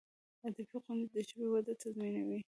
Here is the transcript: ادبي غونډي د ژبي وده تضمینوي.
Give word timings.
ادبي 0.47 0.77
غونډي 0.83 1.07
د 1.13 1.17
ژبي 1.27 1.47
وده 1.49 1.73
تضمینوي. 1.81 2.39